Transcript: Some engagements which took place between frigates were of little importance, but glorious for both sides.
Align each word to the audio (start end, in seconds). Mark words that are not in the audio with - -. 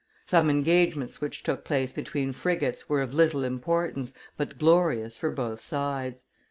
Some 0.25 0.49
engagements 0.49 1.21
which 1.21 1.43
took 1.43 1.63
place 1.63 1.93
between 1.93 2.31
frigates 2.33 2.89
were 2.89 3.03
of 3.03 3.13
little 3.13 3.43
importance, 3.43 4.13
but 4.35 4.57
glorious 4.57 5.15
for 5.15 5.29
both 5.29 5.59
sides. 5.61 6.23